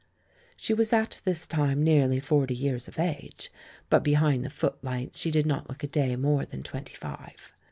She 0.57 0.73
was 0.73 0.91
at 0.93 1.21
this 1.25 1.45
time 1.45 1.83
nearly 1.83 2.19
forty 2.19 2.55
years 2.55 2.87
of 2.87 2.97
age, 2.97 3.51
but 3.87 4.03
behind 4.03 4.43
the 4.43 4.49
footlights 4.49 5.19
she 5.19 5.29
did 5.29 5.45
not 5.45 5.69
look 5.69 5.83
a 5.83 5.87
day 5.87 6.15
more 6.15 6.43
than 6.43 6.63
twenty 6.63 6.95
five. 6.95 7.53